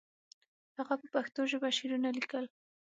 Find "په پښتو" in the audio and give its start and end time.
1.01-1.41